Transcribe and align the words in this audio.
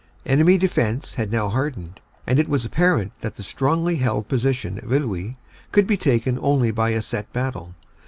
Enemy 0.25 0.57
defense 0.57 1.13
had 1.13 1.31
now 1.31 1.47
hardened, 1.49 1.99
and 2.25 2.39
it 2.39 2.49
was 2.49 2.65
apparent 2.65 3.11
that 3.21 3.35
the 3.35 3.43
strongly 3.43 3.97
held 3.97 4.27
position 4.27 4.79
of 4.79 4.89
Iwuy 4.91 5.35
could 5.71 5.85
be 5.85 5.95
taken 5.95 6.39
only 6.41 6.71
by 6.71 6.89
a 6.89 7.03
set 7.03 7.31
battle. 7.33 7.75